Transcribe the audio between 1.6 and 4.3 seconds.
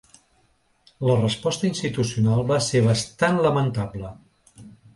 institucional va ser bastant lamentable.